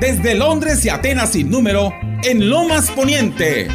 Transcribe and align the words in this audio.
desde 0.00 0.34
Londres 0.34 0.84
y 0.84 0.88
Atenas 0.88 1.32
sin 1.32 1.50
número 1.50 1.92
en 2.22 2.48
Lomas 2.48 2.90
Poniente, 2.90 3.68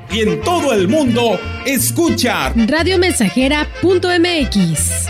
Y 0.10 0.22
en 0.22 0.40
todo 0.42 0.74
el 0.74 0.88
mundo, 0.88 1.38
escucha 1.66 2.54
radiomensajera.mx. 2.56 5.08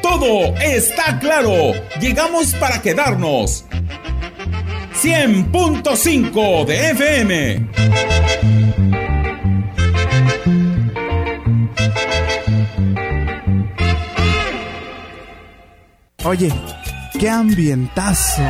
Todo 0.00 0.56
está 0.58 1.18
claro. 1.18 1.72
Llegamos 2.00 2.54
para 2.54 2.80
quedarnos. 2.80 3.64
100.5 5.04 6.64
de 6.64 6.90
FM. 6.92 7.68
Oye, 16.24 16.50
qué 17.20 17.28
ambientazo. 17.28 18.40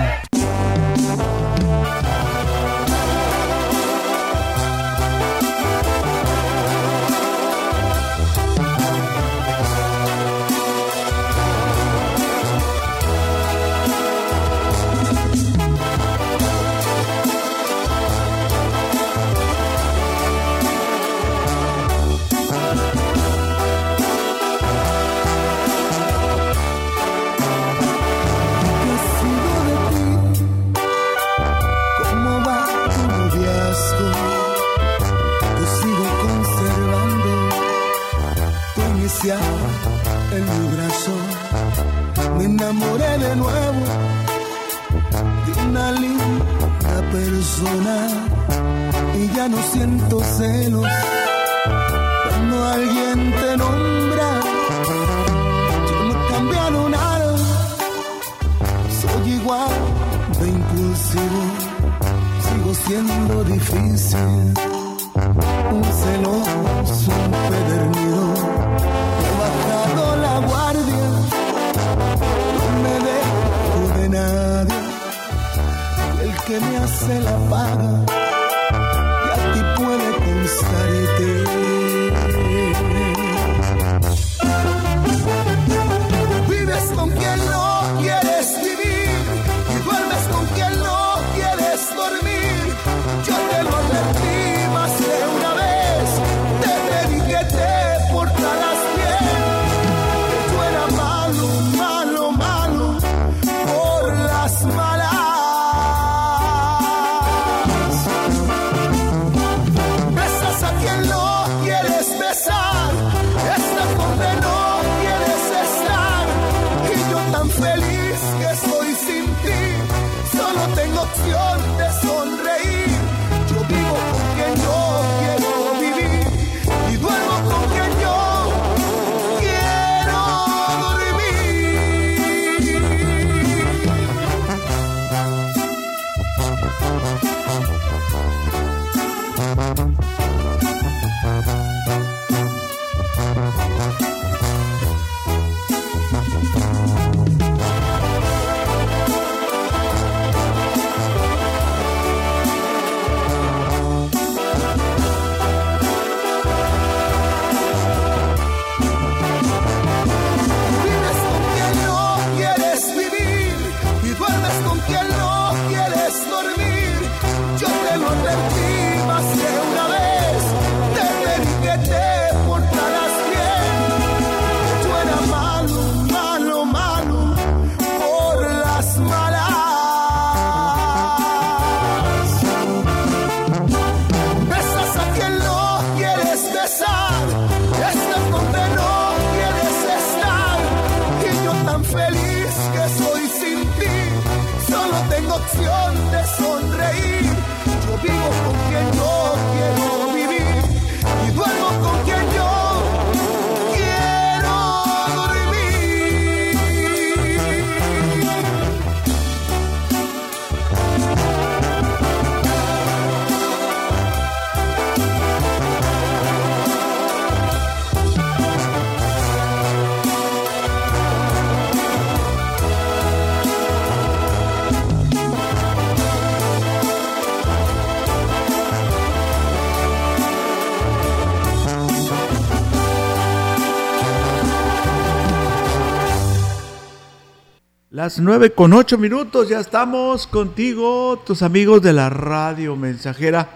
Las 237.94 238.18
nueve 238.18 238.50
con 238.50 238.72
ocho 238.72 238.98
minutos, 238.98 239.48
ya 239.48 239.60
estamos 239.60 240.26
contigo, 240.26 241.22
tus 241.24 241.42
amigos 241.42 241.80
de 241.80 241.92
la 241.92 242.10
radio 242.10 242.74
mensajera, 242.74 243.50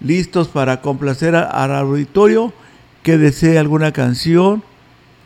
listos 0.00 0.46
para 0.46 0.80
complacer 0.80 1.34
al 1.34 1.74
auditorio 1.74 2.52
que 3.02 3.18
desee 3.18 3.58
alguna 3.58 3.90
canción. 3.90 4.62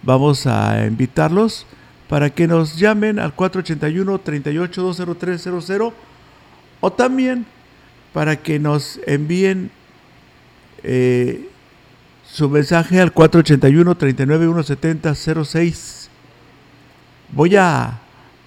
Vamos 0.02 0.46
a 0.46 0.86
invitarlos 0.86 1.66
para 2.08 2.30
que 2.30 2.48
nos 2.48 2.78
llamen 2.78 3.18
al 3.18 3.36
481-38-20300 3.36 5.92
o 6.80 6.90
también 6.90 7.44
para 8.14 8.36
que 8.36 8.58
nos 8.58 8.98
envíen 9.06 9.70
eh, 10.82 11.46
su 12.24 12.48
mensaje 12.48 13.02
al 13.02 13.12
481-391-7006. 13.12 16.08
Voy 17.34 17.56
a 17.56 18.00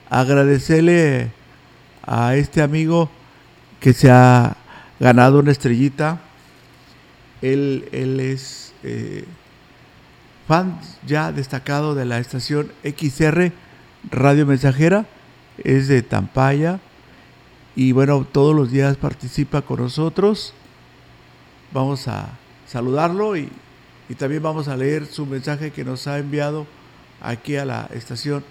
agradecerle 0.10 1.32
a 2.04 2.36
este 2.36 2.62
amigo 2.62 3.10
que 3.80 3.94
se 3.94 4.10
ha 4.10 4.58
ganado 5.00 5.40
una 5.40 5.52
estrellita. 5.52 6.20
Él, 7.42 7.88
él 7.92 8.20
es 8.20 8.74
eh, 8.84 9.26
fan 10.48 10.80
ya 11.06 11.32
destacado 11.32 11.96
de 11.96 12.06
la 12.06 12.20
estación 12.20 12.72
XR 12.84 13.52
Radio 14.10 14.46
Mensajera, 14.46 15.06
es 15.64 15.88
de 15.88 16.02
Tampaya 16.02 16.80
y 17.76 17.92
bueno, 17.92 18.26
todos 18.30 18.56
los 18.56 18.72
días 18.72 18.98
participa 18.98 19.62
con 19.62 19.80
nosotros. 19.80 20.54
Vamos 21.72 22.08
a 22.08 22.30
saludarlo 22.68 23.38
y, 23.38 23.50
y 24.10 24.16
también 24.16 24.42
vamos 24.42 24.68
a 24.68 24.76
leer 24.76 25.06
su 25.06 25.26
mensaje 25.26 25.72
que 25.72 25.86
nos 25.86 26.08
ha 26.08 26.18
enviado 26.18 26.66
aquí 27.22 27.56
a 27.56 27.66
la 27.66 27.90
estación 27.94 28.44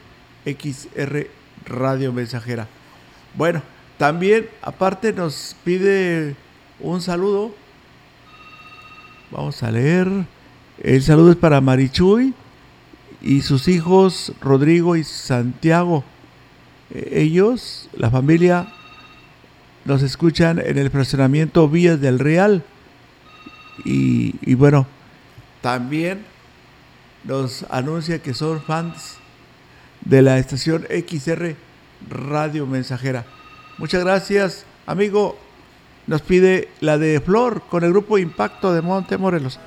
XR 0.47 1.38
Radio 1.67 2.13
Mensajera. 2.13 2.69
Bueno, 3.35 3.63
también 3.99 4.49
aparte 4.63 5.13
nos 5.13 5.57
pide 5.65 6.37
un 6.81 7.01
saludo. 7.01 7.55
Vamos 9.31 9.63
a 9.63 9.71
leer. 9.71 10.09
El 10.83 11.03
saludo 11.03 11.33
es 11.33 11.37
para 11.37 11.61
Marichuy 11.61 12.35
y 13.21 13.41
sus 13.43 13.69
hijos 13.69 14.33
Rodrigo 14.41 14.97
y 14.97 15.05
Santiago. 15.05 16.05
E, 16.91 17.23
ellos, 17.23 17.89
la 17.95 18.11
familia, 18.11 18.69
nos 19.85 20.03
escuchan 20.03 20.59
en 20.59 20.79
el 20.79 20.91
fraccionamiento 20.91 21.69
Vías 21.69 22.01
del 22.01 22.19
Real. 22.19 22.63
Y, 23.85 24.55
bueno, 24.55 24.87
también 25.63 26.25
nos 27.25 27.65
anuncia 27.71 28.21
que 28.21 28.35
son 28.35 28.61
fans 28.61 29.19
de 30.05 30.23
la 30.23 30.39
estación 30.39 30.87
XR 30.89 31.57
Radio 32.09 32.67
Mensajera. 32.67 33.25
Muchas 33.79 34.03
gracias, 34.05 34.65
amigo. 34.87 35.39
Nos 36.07 36.23
pide 36.23 36.71
la 36.81 36.97
de 36.99 37.21
Flor 37.21 37.63
con 37.69 37.85
el 37.85 37.91
grupo 37.91 38.19
Impacto 38.19 38.73
de 38.73 38.81
Monte 38.81 39.19
Morelos. 39.19 39.61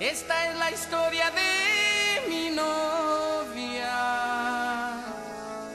Esta 0.00 0.50
es 0.50 0.58
la 0.58 0.70
historia 0.70 1.30
de 1.30 2.28
mi 2.28 2.50
novia, 2.54 3.90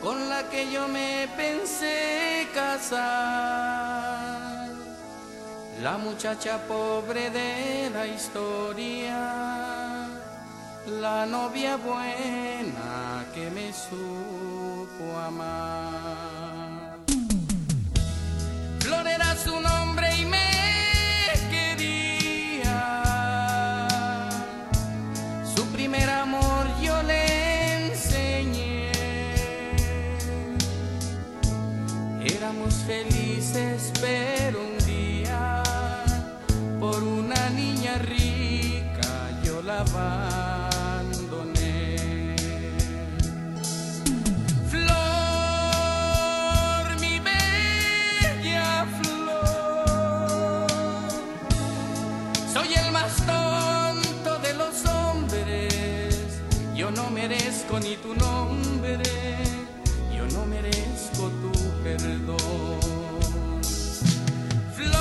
con 0.02 0.30
la 0.30 0.50
que 0.50 0.72
yo 0.72 0.88
me 0.88 1.28
pensé 1.36 2.48
casar. 2.54 4.32
La 5.82 5.98
muchacha 5.98 6.60
pobre 6.68 7.32
de 7.32 7.90
la 7.90 8.06
historia, 8.06 9.18
la 10.88 11.26
novia 11.26 11.78
buena 11.78 13.26
que 13.34 13.50
me 13.52 13.72
supo 13.74 15.18
amar. 15.20 16.98
Flor 18.80 19.08
era 19.08 19.36
su 19.36 19.60
nombre 19.60 19.91
ni 57.80 57.96
tu 57.98 58.14
nombre, 58.16 59.00
yo 60.16 60.26
no 60.34 60.46
merezco 60.46 61.30
tu 61.42 61.52
perdón. 61.84 62.80
Flor, 64.76 65.00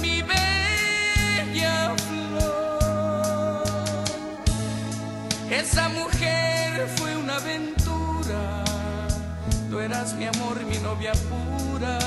mi 0.00 0.22
bella 0.22 1.94
flor, 2.06 3.64
esa 5.50 5.88
mujer 5.88 6.88
fue 6.96 7.16
una 7.16 7.36
aventura. 7.36 8.64
Tú 9.68 9.80
eras 9.80 10.14
mi 10.14 10.26
amor, 10.26 10.64
mi 10.64 10.78
novia 10.78 11.12
pura, 11.28 11.98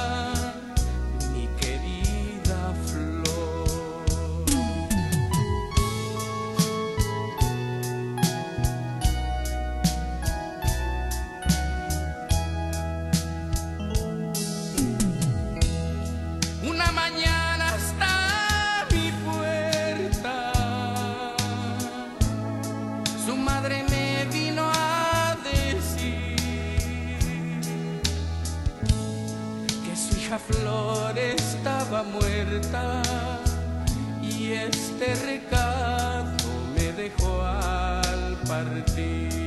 y 34.22 34.54
este 34.54 35.16
recado 35.26 36.32
me 36.76 36.92
dejó 36.94 37.42
al 37.44 38.36
partir. 38.48 39.43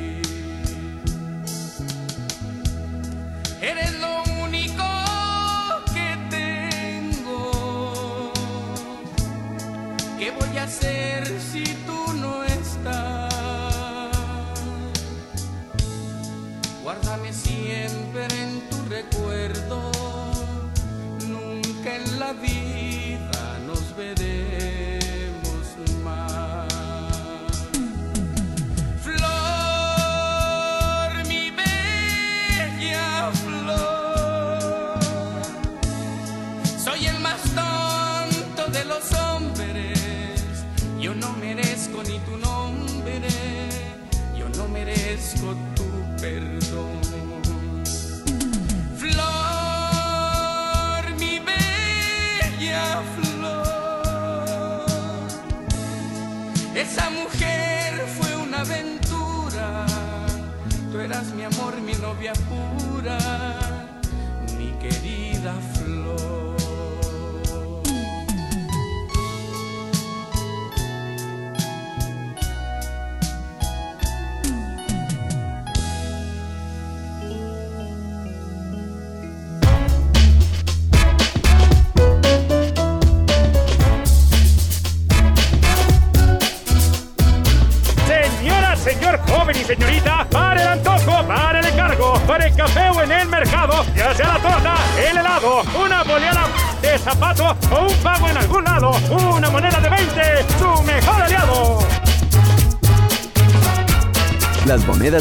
Amor, 62.24 62.65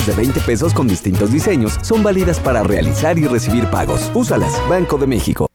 De 0.04 0.14
20 0.14 0.42
pesos 0.42 0.74
con 0.74 0.88
distintos 0.88 1.32
diseños 1.32 1.80
son 1.82 2.04
válidas 2.04 2.40
para 2.42 2.64
realizar 2.64 3.18
y 3.18 3.28
recibir 3.28 3.66
pagos. 3.72 4.12
Úsalas, 4.14 4.54
Banco 4.68 4.98
de 4.98 5.08
México. 5.08 5.55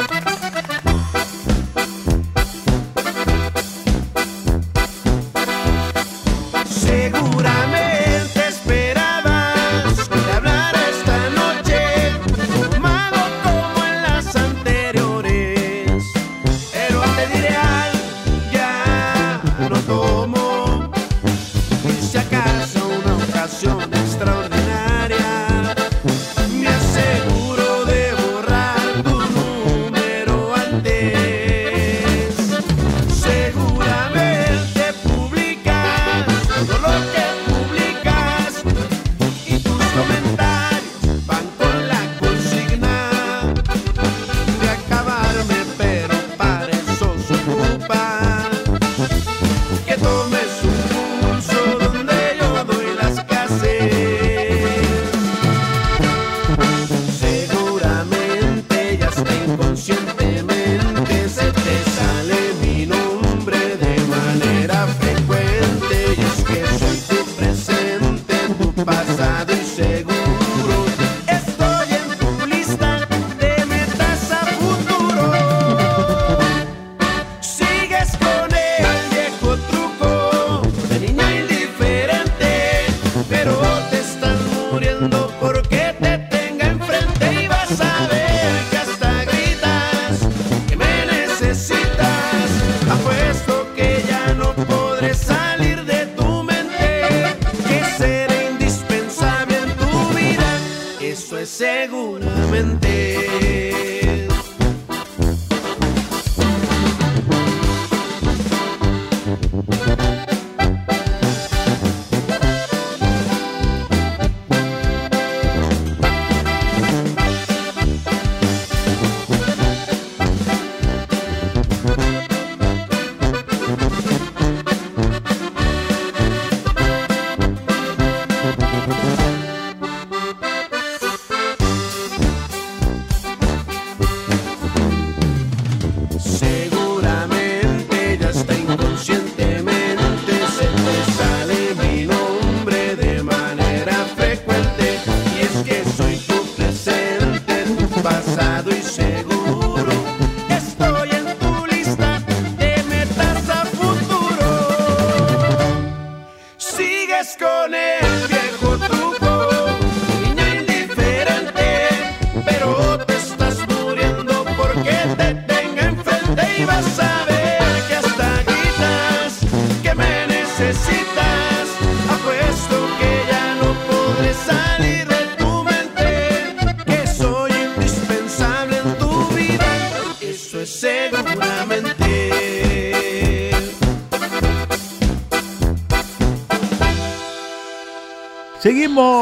Yeah. 103.31 103.70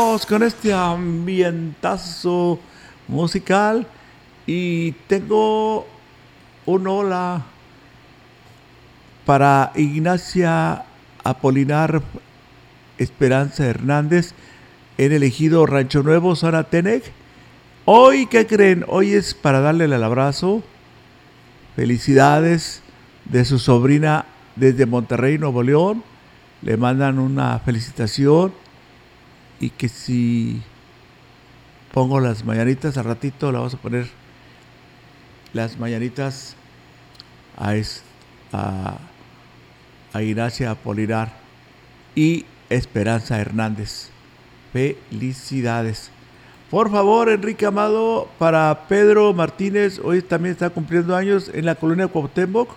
Con 0.09 0.41
este 0.41 0.73
ambientazo 0.73 2.59
musical 3.07 3.85
y 4.47 4.93
tengo 5.07 5.85
un 6.65 6.87
hola 6.87 7.43
para 9.23 9.71
Ignacia 9.75 10.83
Apolinar 11.23 12.01
Esperanza 12.97 13.67
Hernández 13.67 14.33
en 14.97 15.11
el 15.11 15.21
ejido 15.21 15.67
Rancho 15.67 16.01
Nuevo, 16.01 16.35
zona 16.35 16.63
Tenec. 16.63 17.03
Hoy, 17.85 18.25
¿qué 18.25 18.47
creen? 18.47 18.85
Hoy 18.87 19.13
es 19.13 19.35
para 19.35 19.59
darle 19.59 19.85
el 19.85 20.03
abrazo. 20.03 20.63
Felicidades 21.75 22.81
de 23.25 23.45
su 23.45 23.59
sobrina 23.59 24.25
desde 24.55 24.87
Monterrey, 24.87 25.37
Nuevo 25.37 25.61
León. 25.61 26.03
Le 26.63 26.77
mandan 26.77 27.19
una 27.19 27.59
felicitación 27.59 28.53
y 29.59 29.69
que 29.71 29.89
si 29.89 30.61
pongo 31.93 32.19
las 32.19 32.45
mañanitas 32.45 32.97
al 32.97 33.05
ratito, 33.05 33.51
la 33.51 33.59
vamos 33.59 33.73
a 33.73 33.77
poner 33.77 34.07
las 35.53 35.77
mañanitas 35.79 36.55
a, 37.57 37.75
es- 37.75 38.03
a, 38.53 38.97
a 40.13 40.21
Ignacia 40.21 40.71
Apolinar 40.71 41.31
y 42.15 42.45
Esperanza 42.69 43.39
Hernández. 43.39 44.09
Felicidades. 44.71 46.11
Por 46.69 46.91
favor, 46.91 47.29
Enrique 47.29 47.65
Amado, 47.65 48.29
para 48.37 48.85
Pedro 48.87 49.33
Martínez, 49.33 49.99
hoy 50.03 50.21
también 50.21 50.53
está 50.53 50.69
cumpliendo 50.69 51.15
años 51.15 51.49
en 51.53 51.65
la 51.65 51.73
colonia 51.73 52.07
Cuauhtémoc. 52.07 52.69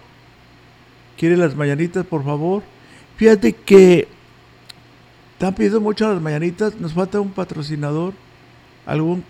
¿Quiere 1.18 1.36
las 1.36 1.54
mañanitas, 1.54 2.06
por 2.06 2.24
favor? 2.24 2.62
Fíjate 3.18 3.52
que 3.52 4.08
están 5.42 5.54
pidiendo 5.56 5.80
mucho 5.80 6.08
las 6.12 6.22
mañanitas. 6.22 6.76
Nos 6.78 6.92
falta 6.92 7.18
un 7.18 7.32
patrocinador. 7.32 8.12
Algún. 8.86 9.24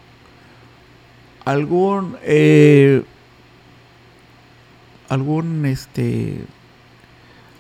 Algún. 1.46 2.18
eh, 2.22 3.02
algún. 5.08 5.64
Este. 5.64 6.44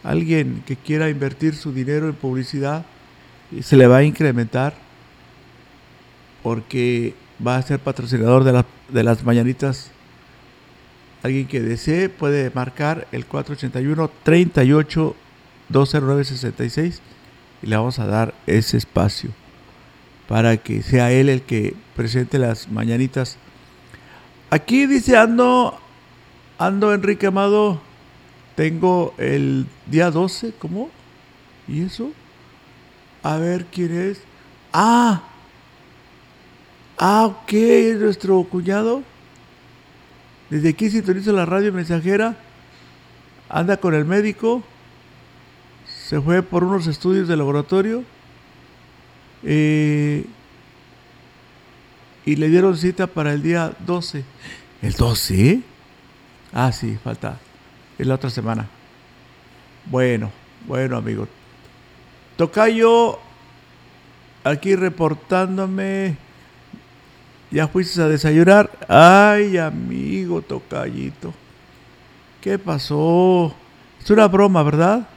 Alguien 0.02 0.62
que 0.66 0.76
quiera 0.76 1.08
invertir 1.08 1.54
su 1.54 1.72
dinero 1.72 2.08
en 2.10 2.14
publicidad. 2.14 2.84
Y 3.50 3.62
se 3.62 3.78
le 3.78 3.86
va 3.86 3.98
a 3.98 4.02
incrementar. 4.04 4.74
Porque 6.42 7.14
va 7.44 7.56
a 7.56 7.62
ser 7.62 7.78
patrocinador 7.78 8.44
de, 8.44 8.52
la- 8.52 8.66
de 8.90 9.02
las 9.02 9.24
mañanitas. 9.24 9.90
Alguien 11.22 11.46
que 11.46 11.60
desee 11.62 12.10
puede 12.10 12.50
marcar 12.54 13.08
el 13.12 13.24
481 13.24 14.10
38 14.24 15.16
20966 15.70 17.00
y 17.62 17.66
le 17.66 17.76
vamos 17.76 17.98
a 17.98 18.06
dar 18.06 18.34
ese 18.46 18.76
espacio 18.76 19.30
para 20.28 20.56
que 20.56 20.82
sea 20.82 21.12
él 21.12 21.28
el 21.28 21.42
que 21.42 21.74
presente 21.94 22.38
las 22.38 22.68
mañanitas. 22.68 23.36
Aquí 24.50 24.86
dice 24.86 25.16
ando, 25.16 25.78
ando 26.58 26.92
Enrique 26.92 27.26
Amado, 27.26 27.80
tengo 28.54 29.14
el 29.18 29.66
día 29.86 30.10
12, 30.10 30.54
¿cómo? 30.58 30.90
¿Y 31.68 31.82
eso? 31.82 32.12
A 33.22 33.36
ver 33.36 33.66
quién 33.66 33.96
es. 33.96 34.22
Ah, 34.72 35.22
ah, 36.98 37.26
ok, 37.26 37.52
es 37.52 37.98
nuestro 37.98 38.42
cuñado. 38.44 39.02
Desde 40.50 40.70
aquí 40.70 40.90
sintoniza 40.90 41.32
la 41.32 41.46
radio 41.46 41.72
mensajera. 41.72 42.36
Anda 43.48 43.76
con 43.76 43.94
el 43.94 44.04
médico. 44.04 44.62
Se 46.12 46.20
fue 46.20 46.42
por 46.42 46.62
unos 46.62 46.86
estudios 46.88 47.26
de 47.26 47.38
laboratorio. 47.38 48.04
eh, 49.44 50.26
y 52.26 52.36
le 52.36 52.50
dieron 52.50 52.76
cita 52.76 53.06
para 53.06 53.32
el 53.32 53.42
día 53.42 53.72
12. 53.86 54.22
¿El 54.82 54.92
12? 54.92 55.62
Ah, 56.52 56.70
sí, 56.70 56.98
falta. 57.02 57.38
Es 57.98 58.06
la 58.06 58.16
otra 58.16 58.28
semana. 58.28 58.68
Bueno, 59.86 60.30
bueno, 60.66 60.98
amigo. 60.98 61.26
Tocayo, 62.36 63.18
aquí 64.44 64.76
reportándome. 64.76 66.18
¿Ya 67.50 67.68
fuiste 67.68 68.02
a 68.02 68.08
desayunar? 68.08 68.70
Ay, 68.86 69.56
amigo 69.56 70.42
Tocayito. 70.42 71.32
¿Qué 72.42 72.58
pasó? 72.58 73.54
Es 73.98 74.10
una 74.10 74.28
broma, 74.28 74.62
¿verdad? 74.62 75.08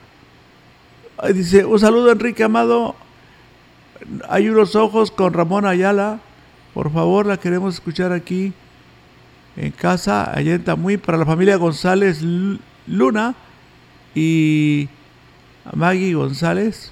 Dice, 1.34 1.66
un 1.66 1.80
saludo 1.80 2.12
Enrique 2.12 2.44
Amado. 2.44 2.96
Hay 4.30 4.50
unos 4.50 4.76
ojos 4.76 5.12
con 5.12 5.34
Ramón 5.34 5.66
Ayala. 5.66 6.20
Por 6.74 6.92
favor, 6.92 7.26
la 7.26 7.38
queremos 7.38 7.76
escuchar 7.76 8.12
aquí 8.12 8.54
en 9.56 9.72
casa, 9.72 10.30
allá 10.36 10.54
en 10.56 10.64
Tamuy, 10.64 10.98
para 10.98 11.18
la 11.18 11.26
familia 11.26 11.56
González 11.56 12.22
Lu- 12.22 12.60
Luna 12.88 13.34
y 14.14 14.90
Maggie 15.74 16.14
González. 16.14 16.92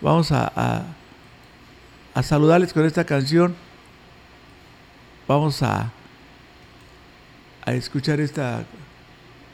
Vamos 0.00 0.32
a, 0.32 0.52
a, 0.54 0.82
a 2.14 2.22
saludarles 2.22 2.72
con 2.72 2.84
esta 2.84 3.04
canción. 3.04 3.54
Vamos 5.28 5.62
a, 5.62 5.92
a 7.64 7.72
escuchar 7.74 8.18
esta 8.20 8.64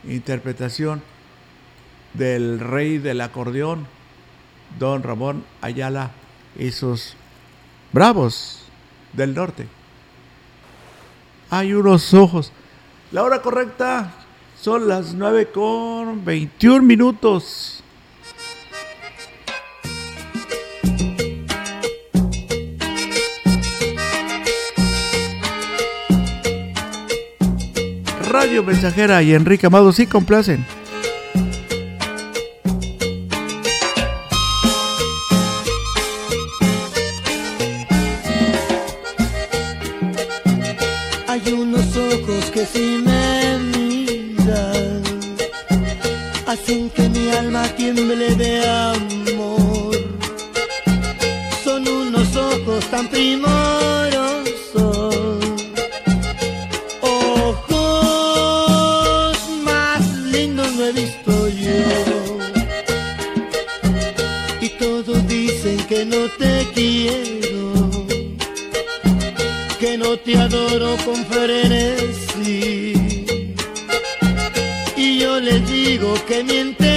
interpretación 0.09 1.03
del 2.15 2.61
rey 2.61 2.99
del 2.99 3.21
acordeón, 3.21 3.87
don 4.79 5.03
Ramón 5.03 5.45
Ayala, 5.61 6.13
esos 6.59 7.17
bravos 7.93 8.63
del 9.13 9.35
norte. 9.35 9.67
Hay 11.51 11.75
unos 11.75 12.15
ojos. 12.15 12.53
La 13.13 13.23
hora 13.23 13.43
correcta 13.43 14.13
son 14.61 14.89
las 14.89 15.15
9 15.15 15.51
con 15.53 16.25
21 16.25 16.83
minutos. 16.83 17.83
Radio 28.29 28.65
Mensajera 28.65 29.23
y 29.23 29.33
Enrique 29.33 29.67
Amado 29.67 29.93
sí 29.93 30.09
complacen. 30.09 30.67
Hacen 46.65 46.89
que 46.91 47.09
mi 47.11 47.31
alma 47.31 47.63
tiemble 47.77 48.35
de 48.37 48.67
amor. 48.67 49.97
Son 51.63 51.87
unos 51.87 52.35
ojos 52.37 52.85
tan 52.91 53.07
primorosos, 53.09 54.55
ojos 57.03 57.79
más 59.63 60.01
lindos 60.33 60.73
no 60.75 60.85
he 60.85 60.93
visto 60.93 61.49
yo. 61.49 62.39
Y 64.61 64.69
todos 64.71 65.29
dicen 65.29 65.77
que 65.89 66.07
no 66.07 66.29
te 66.39 66.67
quiero 66.75 68.07
que 69.79 69.99
no 69.99 70.17
te 70.17 70.39
adoro 70.39 70.97
con 71.05 71.17
frenesí. 71.27 72.84
Les 75.45 75.61
digo 75.67 76.15
que 76.27 76.43
mienten, 76.43 76.94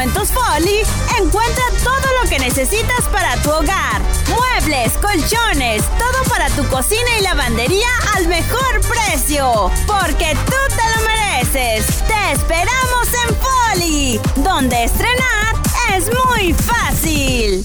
en 0.00 0.12
tus 0.12 0.30
Folly, 0.30 0.82
encuentra 1.18 1.64
todo 1.84 2.22
lo 2.22 2.28
que 2.28 2.38
necesitas 2.38 3.06
para 3.12 3.36
tu 3.42 3.50
hogar. 3.50 4.02
Muebles, 4.28 4.92
colchones, 4.94 5.82
todo 5.98 6.24
para 6.28 6.48
tu 6.50 6.66
cocina 6.68 7.18
y 7.18 7.22
lavandería 7.22 7.88
al 8.16 8.26
mejor 8.26 8.80
precio. 8.80 9.70
Porque 9.86 10.36
tú 10.46 10.74
te 10.74 10.82
lo 10.96 11.08
mereces. 11.08 11.86
Te 12.06 12.32
esperamos 12.32 13.08
en 13.28 13.36
Folly, 13.36 14.20
donde 14.36 14.84
estrenar 14.84 15.54
es 15.96 16.10
muy 16.26 16.52
fácil. 16.52 17.64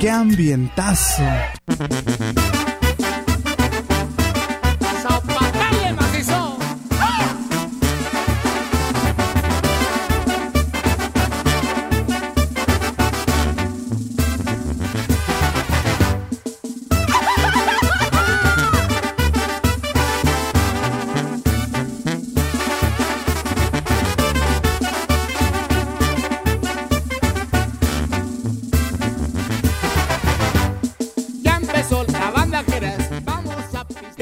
qué 0.00 0.10
ambientazo. 0.10 1.22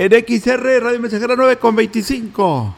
En 0.00 0.12
XR, 0.12 0.80
Radio 0.80 1.00
Mensajera 1.00 1.34
9 1.36 1.58
con 1.58 1.74
25. 1.74 2.72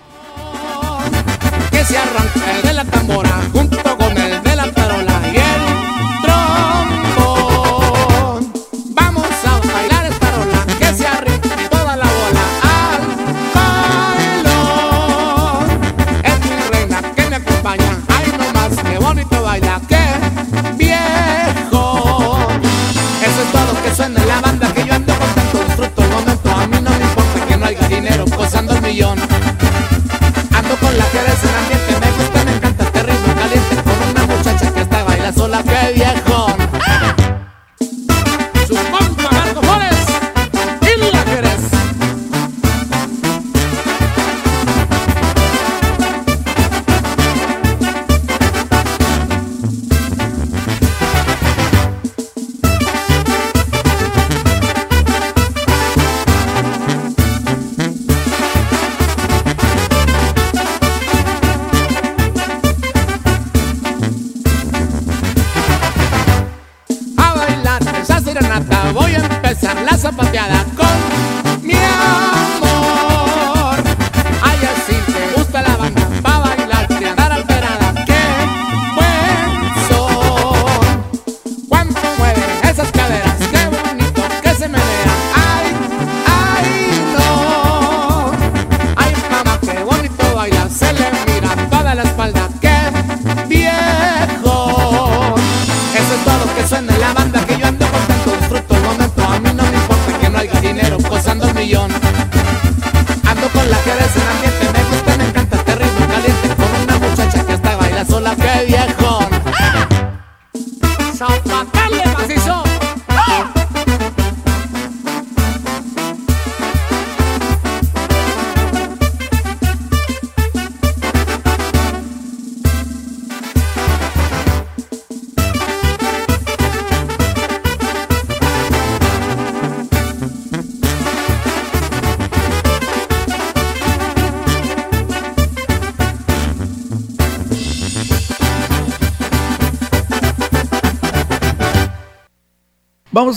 que 1.70 1.84
se 1.84 1.98
arranque 1.98 2.66
de 2.66 2.72
la 2.72 2.82
tambora 2.86 3.42
junto 3.52 3.98
con 3.98 4.16
el 4.16 4.42
de 4.42 4.49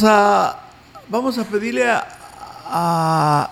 Vamos 0.04 1.38
a, 1.38 1.44
pedirle 1.46 1.90
a, 1.90 2.06
a 2.66 3.52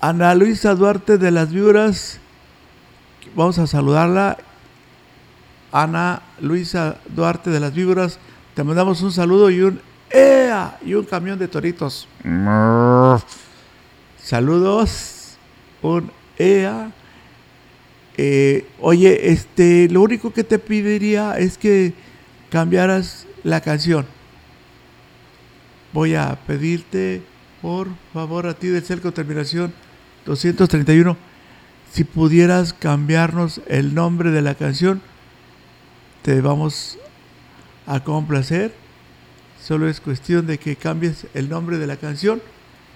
Ana 0.00 0.34
Luisa 0.34 0.74
Duarte 0.74 1.16
de 1.16 1.30
las 1.30 1.50
Viuras. 1.50 2.20
Vamos 3.34 3.58
a 3.58 3.66
saludarla. 3.66 4.36
Ana 5.72 6.22
Luisa 6.40 6.96
Duarte 7.14 7.50
de 7.50 7.60
las 7.60 7.74
Víboras, 7.74 8.18
te 8.54 8.64
mandamos 8.64 9.02
un 9.02 9.12
saludo 9.12 9.50
y 9.50 9.60
un 9.60 9.80
¡Ea! 10.10 10.78
y 10.84 10.94
un 10.94 11.04
camión 11.04 11.38
de 11.38 11.48
toritos. 11.48 12.08
Saludos, 14.22 15.36
un 15.82 16.10
¡Ea! 16.38 16.90
Eh, 18.16 18.66
oye, 18.80 19.30
este, 19.30 19.88
lo 19.90 20.02
único 20.02 20.32
que 20.32 20.42
te 20.42 20.58
pediría 20.58 21.38
es 21.38 21.58
que 21.58 21.92
cambiaras 22.50 23.26
la 23.44 23.60
canción. 23.60 24.06
Voy 25.98 26.14
a 26.14 26.38
pedirte, 26.46 27.22
por 27.60 27.88
favor, 28.12 28.46
a 28.46 28.54
ti 28.54 28.68
del 28.68 28.84
CEL 28.84 29.00
con 29.00 29.10
terminación 29.10 29.74
231. 30.26 31.16
si 31.92 32.04
pudieras 32.04 32.72
cambiarnos 32.72 33.60
el 33.66 33.96
nombre 33.96 34.30
de 34.30 34.40
la 34.40 34.54
canción, 34.54 35.02
te 36.22 36.40
vamos 36.40 37.00
a 37.84 38.04
complacer. 38.04 38.72
Solo 39.60 39.88
es 39.88 40.00
cuestión 40.00 40.46
de 40.46 40.58
que 40.58 40.76
cambies 40.76 41.26
el 41.34 41.48
nombre 41.48 41.78
de 41.78 41.88
la 41.88 41.96
canción 41.96 42.40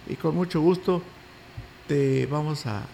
y 0.09 0.15
con 0.15 0.37
mucho 0.37 0.61
gusto 0.61 1.03
te 1.88 2.27
vamos 2.27 2.67
a, 2.67 2.85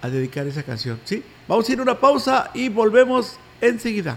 a 0.00 0.08
dedicar 0.08 0.46
esa 0.46 0.62
canción. 0.62 1.00
¿sí? 1.04 1.24
Vamos 1.48 1.68
a 1.68 1.72
ir 1.72 1.80
a 1.80 1.82
una 1.82 1.98
pausa 1.98 2.52
y 2.54 2.68
volvemos 2.68 3.36
enseguida. 3.60 4.16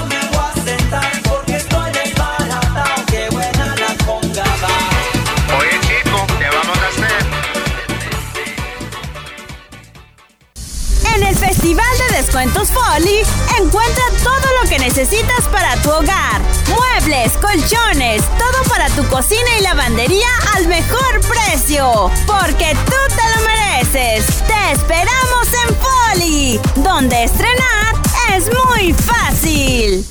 Festival 11.51 11.97
de 12.07 12.15
Descuentos 12.15 12.69
Folly, 12.71 13.23
encuentra 13.59 14.03
todo 14.23 14.63
lo 14.63 14.69
que 14.69 14.79
necesitas 14.79 15.49
para 15.51 15.75
tu 15.81 15.89
hogar. 15.89 16.39
Muebles, 16.69 17.33
colchones, 17.41 18.23
todo 18.37 18.69
para 18.69 18.87
tu 18.91 19.05
cocina 19.09 19.49
y 19.59 19.61
lavandería 19.61 20.29
al 20.55 20.69
mejor 20.69 21.19
precio. 21.19 22.09
Porque 22.25 22.73
tú 22.85 22.95
te 23.09 23.35
lo 23.35 23.45
mereces. 23.45 24.27
Te 24.47 24.71
esperamos 24.71 25.47
en 25.67 25.75
Folly, 25.75 26.59
donde 26.77 27.21
estrenar 27.25 27.95
es 28.33 28.49
muy 28.69 28.93
fácil. 28.93 30.05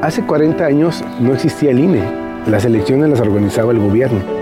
Hace 0.00 0.24
40 0.24 0.64
años 0.64 1.02
no 1.18 1.34
existía 1.34 1.72
el 1.72 1.80
INE. 1.80 2.04
Las 2.46 2.64
elecciones 2.64 3.10
las 3.10 3.20
organizaba 3.20 3.72
el 3.72 3.80
gobierno. 3.80 4.41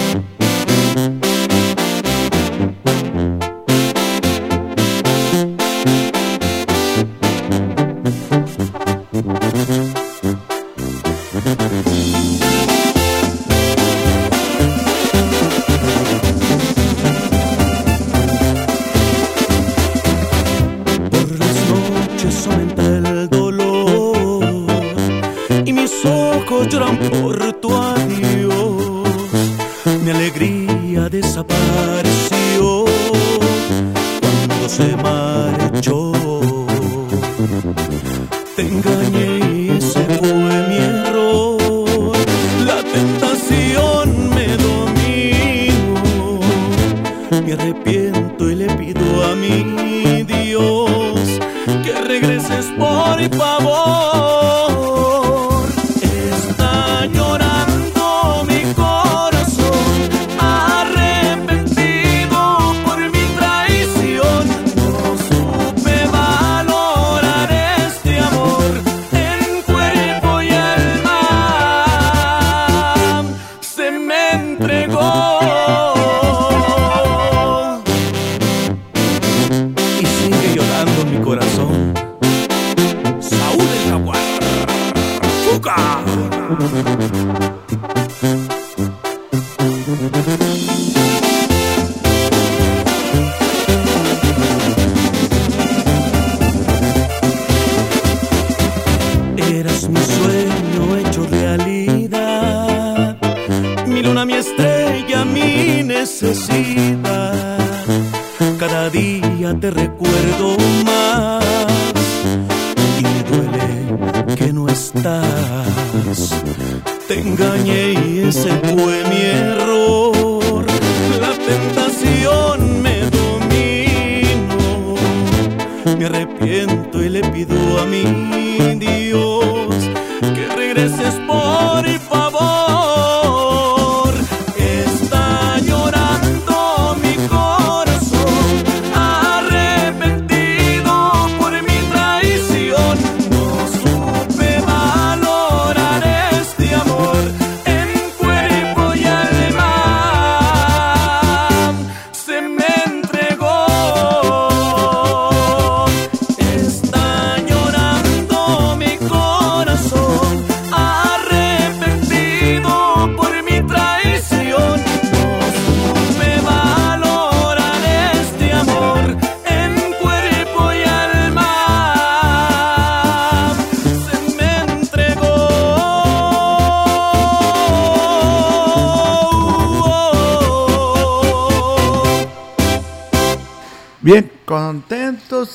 Mi 106.21 106.27
necesidad. 106.29 106.70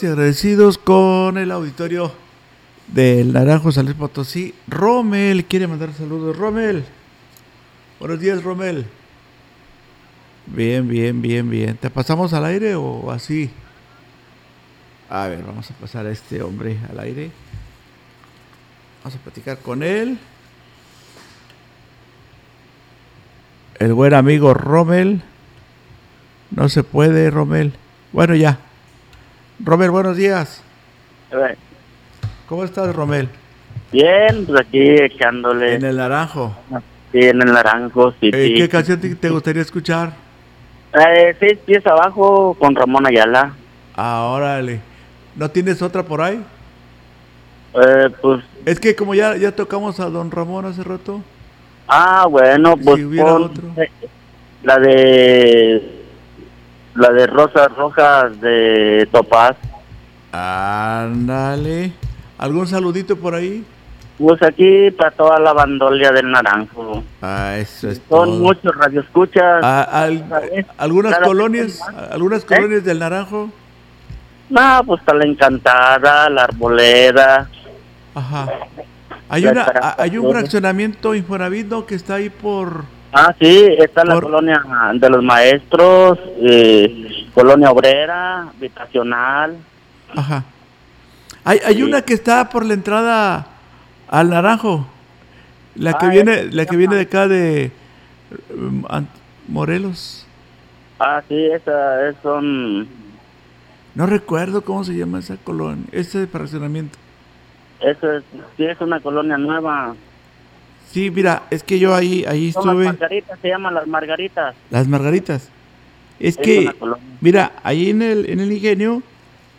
Agradecidos 0.07 0.79
con 0.79 1.39
el 1.39 1.51
auditorio 1.51 2.13
del 2.89 3.33
Naranjo 3.33 3.73
San 3.73 3.87
Luis 3.87 3.97
Potosí. 3.97 4.55
Rommel 4.69 5.45
quiere 5.45 5.67
mandar 5.67 5.93
saludos. 5.93 6.37
Rommel. 6.37 6.85
Buenos 7.99 8.21
días, 8.21 8.43
Rommel. 8.43 8.87
Bien, 10.47 10.87
bien, 10.87 11.21
bien, 11.21 11.51
bien. 11.51 11.77
¿Te 11.77 11.91
pasamos 11.91 12.33
al 12.33 12.45
aire 12.45 12.77
o 12.77 13.11
así? 13.11 13.51
A 15.09 15.27
ver, 15.29 15.43
vamos 15.43 15.71
a 15.71 15.75
pasar 15.75 16.07
a 16.07 16.11
este 16.11 16.43
hombre 16.43 16.79
al 16.89 17.01
aire. 17.01 17.31
Vamos 19.03 19.19
a 19.19 19.23
platicar 19.23 19.59
con 19.59 19.83
él. 19.83 20.19
El 23.79 23.93
buen 23.93 24.15
amigo 24.15 24.55
Rommel. 24.55 25.23
No 26.51 26.69
se 26.69 26.83
puede, 26.85 27.31
Rommel. 27.31 27.73
Bueno, 28.13 28.35
ya. 28.35 28.61
Rommel, 29.59 29.91
buenos 29.91 30.17
días. 30.17 30.63
¿Cómo 32.49 32.65
estás, 32.65 32.95
Rommel? 32.95 33.29
Bien, 33.91 34.45
pues 34.47 34.61
aquí 34.61 34.81
echándole. 34.81 35.75
En 35.75 35.85
el 35.85 35.97
naranjo. 35.97 36.55
Sí, 37.13 37.21
en 37.21 37.41
el 37.41 37.53
naranjo, 37.53 38.13
sí. 38.21 38.31
Eh, 38.33 38.49
sí. 38.49 38.55
¿Qué 38.55 38.69
canción 38.69 39.01
te, 39.01 39.15
te 39.15 39.31
gustaría 39.31 39.63
escuchar? 39.63 40.13
Eh, 40.93 41.35
seis 41.39 41.59
pies 41.65 41.87
abajo 41.87 42.55
con 42.59 42.75
Ramón 42.75 43.07
Ayala. 43.07 43.55
Ah, 43.97 44.25
órale. 44.25 44.81
¿No 45.35 45.51
tienes 45.51 45.81
otra 45.83 46.03
por 46.03 46.21
ahí? 46.21 46.43
Eh, 47.75 48.11
pues. 48.21 48.45
Es 48.65 48.79
que 48.79 48.95
como 48.95 49.15
ya, 49.15 49.37
ya 49.37 49.53
tocamos 49.53 50.01
a 50.01 50.11
Don 50.11 50.31
Ramón 50.31 50.67
hace 50.67 50.85
rato. 50.85 51.23
Ah, 51.89 52.27
bueno, 52.29 52.77
pues. 52.77 52.97
Si 52.97 53.05
hubiera 53.05 53.31
pon, 53.31 53.43
otro. 53.45 53.65
La 54.63 54.79
de. 54.79 55.96
La 56.97 57.11
de 57.11 57.27
Rosas 57.27 57.69
Rojas 57.77 58.41
de 58.41 59.09
Topaz. 59.13 59.57
Ándale. 60.33 61.93
¿Algún 62.39 62.67
saludito 62.67 63.17
por 63.17 63.35
ahí? 63.35 63.65
Pues 64.19 64.43
aquí 64.43 64.91
para 64.93 65.11
toda 65.11 65.39
la 65.39 65.53
bandolia 65.53 66.11
del 66.11 66.31
naranjo. 66.31 67.03
Ah, 67.21 67.57
eso 67.59 67.91
es 67.91 68.01
Son 68.09 68.31
todo. 68.31 68.39
muchos 68.41 68.75
radioescuchas. 68.75 69.61
Ah, 69.63 69.83
al- 69.93 70.25
¿Algunas 70.79 71.13
Cada 71.15 71.27
colonias? 71.27 71.81
¿Algunas 72.11 72.43
¿Eh? 72.43 72.47
colonias 72.47 72.85
del 72.85 72.99
Naranjo? 72.99 73.51
No, 74.49 74.83
pues 74.87 75.01
está 75.01 75.13
la 75.15 75.25
Encantada, 75.27 76.31
la 76.31 76.45
Arboleda. 76.45 77.51
Ajá. 78.15 78.49
Hay, 79.29 79.45
una, 79.47 79.67
hay 79.99 80.17
un 80.17 80.31
fraccionamiento 80.31 81.15
Infonavit 81.15 81.73
que 81.87 81.97
está 81.97 82.15
ahí 82.15 82.31
por... 82.31 82.85
Ah, 83.13 83.35
sí, 83.41 83.67
está 83.79 84.05
la 84.05 84.21
colonia 84.21 84.63
de 84.95 85.11
los 85.11 85.23
maestros, 85.23 86.19
eh, 86.41 87.27
colonia 87.35 87.71
obrera, 87.71 88.43
habitacional. 88.43 89.57
Ajá. 90.15 90.45
Hay, 91.45 91.61
hay 91.65 91.83
una 91.83 92.03
que 92.03 92.13
está 92.15 92.49
por 92.49 92.65
la 92.65 92.75
entrada 92.75 93.47
al 94.09 94.31
Naranjo. 94.31 94.87
La 95.77 95.93
que 95.95 96.07
Ah, 96.07 96.11
viene 96.11 96.45
la 96.45 96.65
que 96.67 96.73
llama- 96.73 96.79
viene 96.79 96.95
de 96.97 97.01
acá 97.03 97.29
de 97.29 97.71
Ant- 98.89 99.07
Morelos. 99.49 100.27
Ah, 100.99 101.23
sí, 101.29 101.37
esa 101.47 102.09
es 102.09 102.17
son, 102.23 102.89
No 103.95 104.07
recuerdo 104.07 104.63
cómo 104.63 104.85
se 104.85 104.95
llama 104.95 105.19
esa 105.21 105.37
colonia, 105.37 105.85
ese 105.93 106.27
fraccionamiento. 106.27 106.99
eso 107.81 108.11
es, 108.13 108.25
sí 108.57 108.65
es 108.65 108.79
una 108.81 109.01
colonia 109.01 109.37
nueva. 109.39 109.95
Sí, 110.97 111.11
mira, 111.11 111.43
es 111.51 111.63
que 111.63 111.79
yo 111.79 111.95
ahí 111.95 112.25
ahí 112.27 112.53
Son 112.53 112.65
las 112.69 112.73
estuve 112.75 112.87
margaritas, 112.87 113.39
se 113.43 113.49
llaman 113.49 113.75
las 113.75 113.87
margaritas. 113.87 114.55
las 114.71 114.89
margaritas. 114.89 115.51
Es 116.19 116.39
Es 116.39 116.43
que 116.43 116.75
mira, 117.21 117.53
ahí 117.63 117.91
en 117.91 118.01
el 118.01 118.31
en 118.31 118.41
el 118.41 118.51
ingenio 118.51 119.03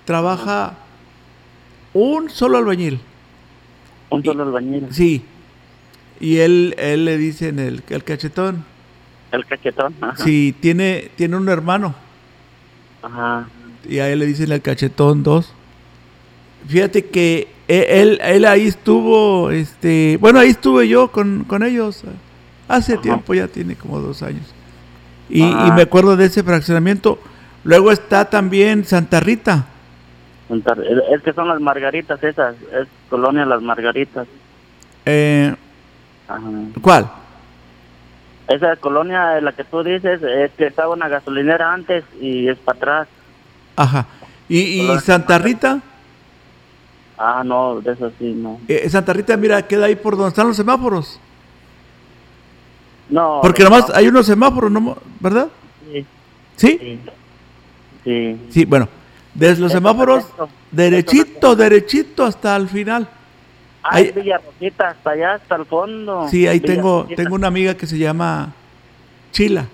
trabaja 0.05 0.73
un 1.93 2.31
solo 2.31 2.57
albañil. 2.57 2.99
Un 4.09 4.25
solo 4.25 4.45
albañil. 4.45 4.87
Sí. 4.89 5.25
Y 6.19 6.37
él 6.37 6.73
él 6.79 7.05
le 7.05 7.19
dicen 7.19 7.59
el 7.59 7.83
el 7.87 8.03
cachetón. 8.03 8.65
El 9.31 9.45
cachetón. 9.45 9.93
Ajá. 10.01 10.15
Sí, 10.23 10.55
tiene 10.59 11.11
tiene 11.17 11.35
un 11.37 11.47
hermano. 11.49 11.93
Ajá. 13.03 13.47
Y 13.87 13.99
a 13.99 14.09
él 14.09 14.17
le 14.17 14.25
dicen 14.25 14.51
el 14.51 14.63
cachetón 14.63 15.21
2. 15.21 15.53
Fíjate 16.67 17.05
que 17.05 17.47
e- 17.67 18.01
él, 18.01 18.19
él 18.21 18.45
ahí 18.45 18.67
estuvo, 18.67 19.51
este, 19.51 20.17
bueno, 20.19 20.39
ahí 20.39 20.49
estuve 20.49 20.87
yo 20.87 21.09
con, 21.11 21.43
con 21.45 21.63
ellos. 21.63 22.03
Hace 22.67 22.97
tiempo, 22.97 23.33
ya 23.33 23.47
tiene 23.47 23.75
como 23.75 23.99
dos 23.99 24.21
años. 24.23 24.53
Y, 25.29 25.41
y 25.41 25.71
me 25.75 25.83
acuerdo 25.83 26.17
de 26.17 26.25
ese 26.25 26.43
fraccionamiento. 26.43 27.19
Luego 27.63 27.91
está 27.91 28.29
también 28.29 28.85
Santa 28.85 29.19
Rita. 29.19 29.65
Es 30.49 31.21
que 31.23 31.33
son 31.33 31.47
las 31.49 31.59
margaritas 31.59 32.23
esas, 32.23 32.55
es 32.73 32.87
colonia 33.09 33.45
las 33.45 33.61
margaritas. 33.61 34.27
Eh, 35.05 35.53
Ajá. 36.27 36.41
¿Cuál? 36.81 37.09
Esa 38.47 38.77
colonia 38.77 39.31
de 39.31 39.41
la 39.41 39.51
que 39.51 39.65
tú 39.65 39.83
dices 39.83 40.21
es 40.23 40.51
que 40.51 40.67
estaba 40.67 40.93
una 40.93 41.09
gasolinera 41.09 41.73
antes 41.73 42.05
y 42.21 42.47
es 42.47 42.57
para 42.59 42.77
atrás. 42.77 43.07
Ajá. 43.75 44.05
¿Y, 44.47 44.87
Santa 45.01 45.37
Rita? 45.37 45.81
Ah, 47.17 47.43
no, 47.43 47.81
de 47.81 47.93
eso 47.93 48.11
sí, 48.19 48.33
no. 48.35 48.59
Eh, 48.67 48.87
Santa 48.89 49.11
Rita, 49.13 49.35
mira, 49.37 49.65
queda 49.67 49.85
ahí 49.85 49.95
por 49.95 50.15
donde 50.15 50.29
están 50.29 50.47
los 50.47 50.55
semáforos. 50.57 51.19
No. 53.09 53.39
Porque 53.41 53.63
no, 53.63 53.69
nomás 53.69 53.89
hay 53.91 54.07
unos 54.07 54.25
semáforos, 54.25 54.71
¿no? 54.71 54.97
¿verdad? 55.19 55.47
Sí. 55.91 56.05
¿Sí? 56.57 56.99
Sí. 58.03 58.37
Sí, 58.49 58.65
bueno, 58.65 58.87
desde 59.33 59.61
los 59.61 59.71
semáforos, 59.71 60.25
derechito, 60.71 61.55
derechito 61.55 62.23
hasta 62.25 62.55
el 62.55 62.67
final. 62.67 63.07
Ah, 63.83 63.89
Ahí- 63.95 64.11
Villa 64.11 64.39
Rosita, 64.45 64.89
hasta 64.89 65.09
allá, 65.11 65.33
hasta 65.35 65.55
el 65.55 65.65
fondo. 65.65 66.27
Sí, 66.29 66.45
ahí 66.47 66.59
Villa 66.59 66.73
tengo, 66.75 67.01
Rosita. 67.03 67.23
tengo 67.23 67.35
una 67.35 67.47
amiga 67.47 67.75
que 67.75 67.87
se 67.87 67.97
llama 67.97 68.53
Chila. 69.31 69.65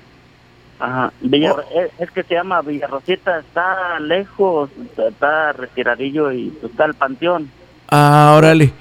Ajá. 0.84 1.14
Villa, 1.22 1.54
Oh. 1.54 1.62
es, 1.80 1.92
es 1.98 2.12
que 2.12 2.24
se 2.24 2.34
llama 2.36 2.62
Villa 2.62 2.88
Rosita, 2.88 3.40
está 3.40 4.00
lejos, 4.02 4.70
está- 4.98 5.54
retiradillo 5.54 6.32
y 6.34 6.52
está 6.62 6.84
el 6.86 6.94
panteón. 6.94 7.50
Ah, 7.90 8.34
órale. 8.38 8.74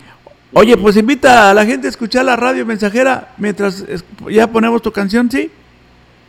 Oye, 0.53 0.77
pues 0.77 0.97
invita 0.97 1.51
a 1.51 1.55
la 1.55 1.65
gente 1.65 1.87
a 1.87 1.91
escuchar 1.91 2.25
la 2.25 2.35
radio 2.35 2.67
mensajera 2.67 3.29
mientras 3.39 3.81
es- 3.83 4.05
ya 4.29 4.49
ponemos 4.49 4.83
tu 4.83 4.91
canción, 4.91 5.31
¿sí? 5.31 5.49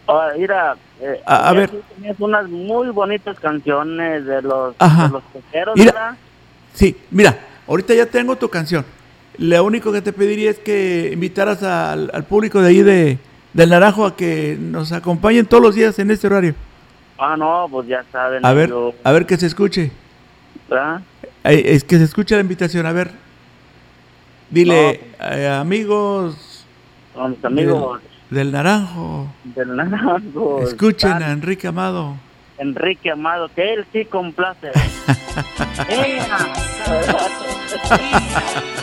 Ah, 0.07 0.27
mira, 0.37 0.75
eh, 1.01 1.19
A- 1.25 1.49
a 1.49 1.53
ver. 1.53 1.69
tú 1.71 1.81
tenías 1.95 2.19
unas 2.19 2.47
muy 2.49 2.89
bonitas 2.89 3.39
canciones 3.39 4.25
de 4.25 4.41
los, 4.43 4.75
Ajá. 4.77 5.07
de 5.07 5.13
los 5.13 5.23
cocheros, 5.33 5.75
Mira. 5.75 5.91
¿verdad? 5.91 6.17
Sí, 6.73 6.95
mira, 7.09 7.35
ahorita 7.67 7.95
ya 7.95 8.05
tengo 8.05 8.35
tu 8.35 8.47
canción. 8.47 8.85
Lo 9.39 9.63
único 9.63 9.91
que 9.91 10.03
te 10.03 10.13
pediría 10.13 10.51
es 10.51 10.59
que 10.59 11.09
invitaras 11.11 11.63
al, 11.63 12.11
al 12.13 12.23
público 12.25 12.61
de 12.61 12.67
ahí 12.69 12.83
de, 12.83 13.17
del 13.53 13.69
Naranjo 13.69 14.05
a 14.05 14.15
que 14.15 14.57
nos 14.59 14.91
acompañen 14.91 15.45
todos 15.45 15.63
los 15.63 15.75
días 15.75 15.97
en 15.99 16.11
este 16.11 16.27
horario. 16.27 16.55
Ah, 17.17 17.35
no, 17.37 17.67
pues 17.69 17.87
ya 17.87 18.03
saben. 18.11 18.45
A 18.45 18.53
ver, 18.53 18.69
yo- 18.69 18.93
a 19.03 19.11
ver 19.11 19.25
que 19.25 19.37
se 19.37 19.45
escuche. 19.45 19.91
¿verdad? 20.69 21.01
Eh, 21.43 21.61
Es 21.65 21.83
que 21.83 21.97
se 21.97 22.03
escuche 22.05 22.35
la 22.35 22.41
invitación, 22.41 22.85
a 22.85 22.91
ver. 22.91 23.11
Dile, 24.49 25.01
eh, 25.19 25.47
amigos, 25.49 26.65
Con 27.13 27.31
mis 27.31 27.45
amigos 27.45 28.01
del, 28.29 28.37
del 28.37 28.51
Naranjo, 28.51 29.27
del 29.43 29.75
Naranjo. 29.75 30.61
escuchen 30.63 31.23
a 31.23 31.31
Enrique 31.31 31.67
Amado. 31.67 32.15
Enrique 32.57 33.11
Amado, 33.11 33.49
que 33.55 33.73
él 33.73 33.85
sí 33.91 34.05
complace. 34.05 34.71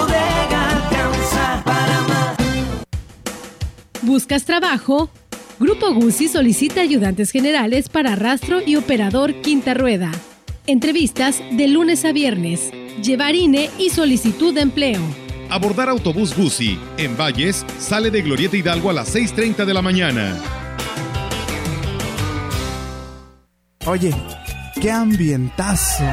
¿Buscas 4.11 4.43
trabajo? 4.43 5.09
Grupo 5.59 5.93
Guzzi 5.93 6.27
solicita 6.27 6.81
ayudantes 6.81 7.31
generales 7.31 7.87
para 7.87 8.15
rastro 8.15 8.59
y 8.65 8.75
operador 8.75 9.41
quinta 9.41 9.73
rueda. 9.73 10.11
Entrevistas 10.67 11.41
de 11.51 11.67
lunes 11.67 12.03
a 12.03 12.11
viernes. 12.11 12.71
Llevar 13.01 13.35
INE 13.35 13.69
y 13.77 13.89
solicitud 13.89 14.53
de 14.53 14.61
empleo. 14.61 15.01
Abordar 15.49 15.87
autobús 15.87 16.35
Guzzi 16.35 16.79
en 16.97 17.15
Valles 17.15 17.65
sale 17.77 18.11
de 18.11 18.21
Glorieta 18.21 18.57
Hidalgo 18.57 18.89
a 18.89 18.93
las 18.93 19.15
6.30 19.15 19.65
de 19.65 19.73
la 19.73 19.81
mañana. 19.81 20.37
Oye, 23.85 24.13
qué 24.81 24.91
ambientazo. 24.91 26.03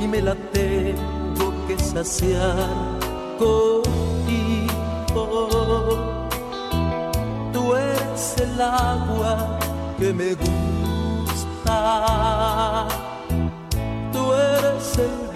Y 0.00 0.06
me 0.06 0.20
la 0.20 0.34
tengo 0.52 1.52
que 1.66 1.78
saciar 1.78 2.98
contigo. 3.38 4.74
Tú 7.52 7.74
eres 7.74 8.36
el 8.40 8.60
agua 8.60 9.58
que 9.98 10.12
me 10.12 10.34
gusta. 10.34 11.76
Tú 14.12 14.32
eres 14.34 14.98
el 14.98 15.27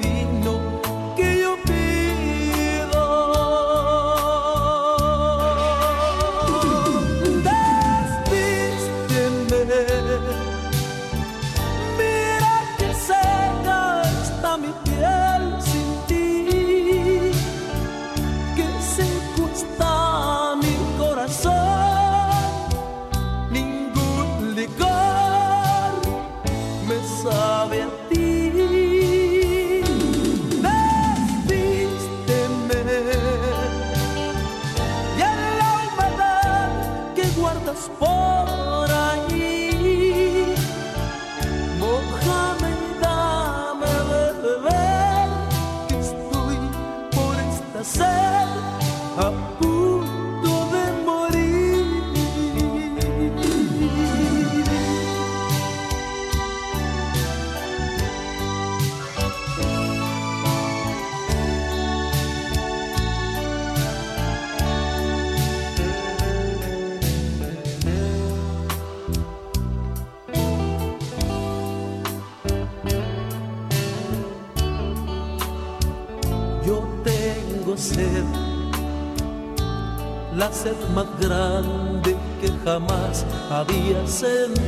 la 80.53 80.59
sed 80.59 80.77
más 80.95 81.07
grande 81.19 82.17
que 82.41 82.49
jamás 82.65 83.25
había 83.51 84.07
sentido. 84.07 84.61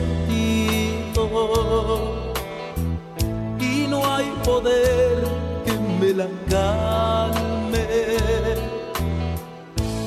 Y 3.61 3.87
no 3.89 4.05
hay 4.07 4.33
poder 4.45 5.25
que 5.65 5.73
me 6.01 6.13
la 6.15 6.29
calme. 6.49 7.87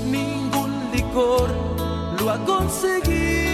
Ningún 0.06 0.72
licor 0.94 1.50
lo 2.20 2.32
ha 2.32 2.38
conseguido. 2.46 3.47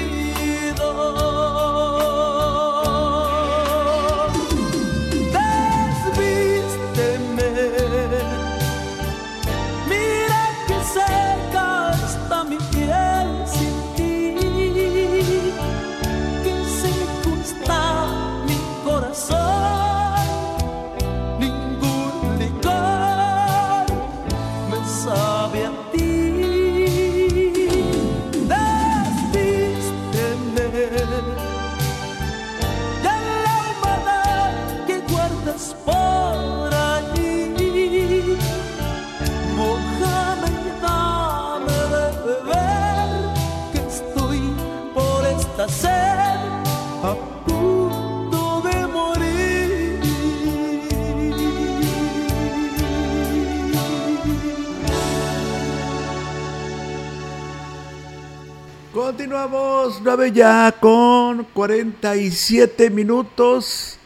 9 60.04 60.32
ya 60.34 60.76
con 60.82 61.46
47 61.54 62.90
minutos. 62.90 63.98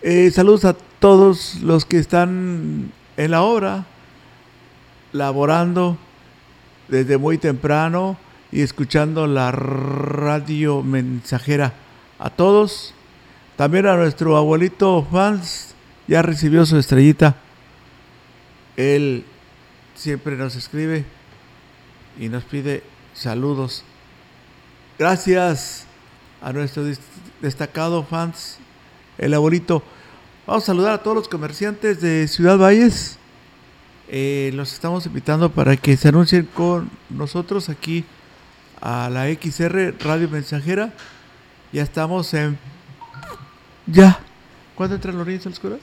Eh, 0.00 0.30
saludos 0.30 0.64
a 0.64 0.74
todos 1.00 1.56
los 1.62 1.84
que 1.84 1.98
están 1.98 2.92
en 3.16 3.30
la 3.30 3.42
obra. 3.42 3.86
laborando 5.12 5.98
desde 6.88 7.18
muy 7.18 7.36
temprano 7.38 8.16
y 8.50 8.62
escuchando 8.62 9.26
la 9.26 9.50
radio 9.50 10.82
mensajera. 10.82 11.74
A 12.18 12.30
todos, 12.30 12.94
también 13.56 13.86
a 13.86 13.96
nuestro 13.96 14.36
abuelito 14.36 15.06
Fans, 15.10 15.74
ya 16.06 16.22
recibió 16.22 16.64
su 16.64 16.78
estrellita. 16.78 17.36
Él 18.76 19.24
siempre 19.94 20.36
nos 20.36 20.56
escribe 20.56 21.04
y 22.18 22.28
nos 22.28 22.44
pide 22.44 22.82
saludos. 23.12 23.84
Gracias 25.02 25.84
a 26.40 26.52
nuestro 26.52 26.84
destacado 27.40 28.04
fans, 28.04 28.58
el 29.18 29.34
abuelito. 29.34 29.82
Vamos 30.46 30.62
a 30.62 30.66
saludar 30.66 30.92
a 30.92 31.02
todos 31.02 31.16
los 31.16 31.28
comerciantes 31.28 32.00
de 32.00 32.28
Ciudad 32.28 32.56
Valles. 32.56 33.18
Eh, 34.06 34.52
los 34.54 34.72
estamos 34.72 35.04
invitando 35.06 35.50
para 35.50 35.76
que 35.76 35.96
se 35.96 36.06
anuncien 36.06 36.48
con 36.54 36.88
nosotros 37.10 37.68
aquí 37.68 38.04
a 38.80 39.10
la 39.10 39.26
XR 39.26 39.96
Radio 39.98 40.28
Mensajera. 40.28 40.92
Ya 41.72 41.82
estamos 41.82 42.32
en... 42.32 42.56
Ya. 43.88 44.20
¿Cuándo 44.76 44.94
entran 44.94 45.18
los 45.18 45.26
niños 45.26 45.46
a 45.46 45.48
la 45.48 45.54
escuela? 45.54 45.76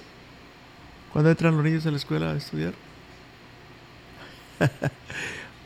¿Cuándo 1.12 1.30
entran 1.30 1.56
los 1.56 1.66
niños 1.66 1.86
a 1.86 1.92
la 1.92 1.98
escuela 1.98 2.32
a 2.32 2.38
estudiar? 2.38 2.74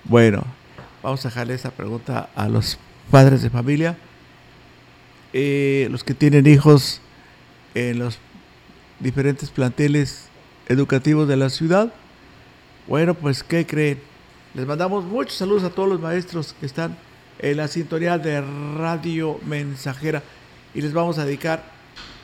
bueno, 0.06 0.44
vamos 1.04 1.24
a 1.24 1.30
dejarle 1.30 1.54
esa 1.54 1.70
pregunta 1.70 2.32
a 2.36 2.50
los 2.50 2.80
padres 3.12 3.42
de 3.42 3.50
familia. 3.50 3.98
Eh, 5.34 5.88
los 5.90 6.04
que 6.04 6.14
tienen 6.14 6.46
hijos 6.46 7.02
en 7.74 8.00
los 8.00 8.20
diferentes 9.00 9.50
planteles 9.50 10.30
educativos 10.68 11.28
de 11.28 11.38
la 11.38 11.50
ciudad. 11.50 11.94
Bueno, 12.88 13.14
pues, 13.14 13.44
¿qué 13.44 13.66
creen? 13.66 14.00
Les 14.54 14.68
mandamos 14.68 15.04
muchos 15.06 15.36
saludos 15.36 15.64
a 15.64 15.70
todos 15.70 15.90
los 15.90 16.00
maestros 16.00 16.54
que 16.60 16.66
están 16.66 16.96
en 17.40 17.58
la 17.58 17.68
sintonía 17.68 18.18
de 18.18 18.42
Radio 18.42 19.40
Mensajera 19.46 20.22
y 20.74 20.82
les 20.82 20.94
vamos 20.94 21.18
a 21.18 21.26
dedicar 21.26 21.64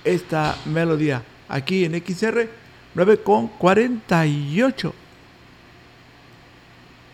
esta 0.04 0.56
melodía 0.66 1.24
aquí 1.48 1.86
en 1.86 1.94
XR 2.00 2.48
9 2.94 3.22
con 3.22 3.48
48. 3.48 4.94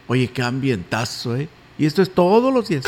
Oye, 0.07 0.27
qué 0.27 0.41
ambientazo, 0.41 1.35
¿eh? 1.35 1.49
Y 1.77 1.85
esto 1.85 2.01
es 2.01 2.13
todos 2.13 2.53
los 2.53 2.67
días. 2.67 2.85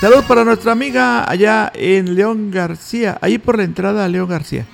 Saludos 0.00 0.24
para 0.24 0.44
nuestra 0.44 0.72
amiga 0.72 1.30
allá 1.30 1.70
en 1.74 2.14
León 2.14 2.50
García, 2.50 3.18
ahí 3.20 3.36
por 3.36 3.58
la 3.58 3.64
entrada 3.64 4.06
a 4.06 4.08
León 4.08 4.30
García. 4.30 4.66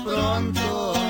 Pronto, 0.00 1.01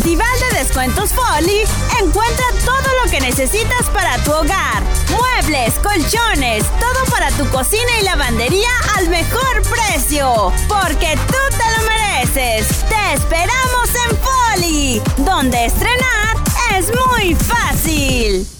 Festival 0.00 0.40
de 0.50 0.58
Descuentos 0.60 1.10
Folly, 1.10 1.60
encuentra 2.00 2.46
todo 2.64 2.88
lo 3.04 3.10
que 3.10 3.20
necesitas 3.20 3.90
para 3.92 4.16
tu 4.24 4.32
hogar. 4.32 4.82
Muebles, 5.10 5.74
colchones, 5.74 6.64
todo 6.80 7.04
para 7.10 7.30
tu 7.32 7.46
cocina 7.50 8.00
y 8.00 8.04
lavandería 8.04 8.70
al 8.96 9.10
mejor 9.10 9.60
precio. 9.68 10.54
Porque 10.68 11.18
tú 11.26 11.36
te 11.50 11.76
lo 11.76 11.86
mereces. 11.86 12.66
Te 12.88 13.12
esperamos 13.12 13.90
en 14.08 14.16
Folly, 14.16 15.02
donde 15.18 15.66
estrenar 15.66 16.34
es 16.78 16.86
muy 16.88 17.34
fácil. 17.34 18.59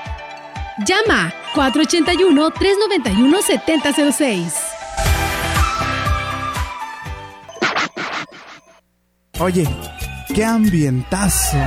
Llama 0.87 1.33
481-391-7006. 1.53 4.53
Oye, 9.39 9.67
qué 10.33 10.45
ambientazo. 10.45 11.57